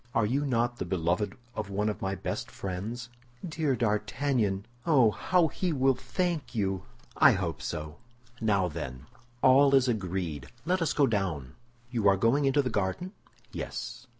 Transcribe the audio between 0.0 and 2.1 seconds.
Are you not the beloved of one of